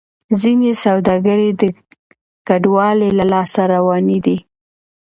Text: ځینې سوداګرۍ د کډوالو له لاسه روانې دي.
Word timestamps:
ځینې 0.41 0.71
سوداګرۍ 0.83 1.49
د 1.61 1.63
کډوالو 2.47 3.07
له 3.17 3.25
لاسه 3.33 3.61
روانې 3.73 4.19
دي. 4.25 4.37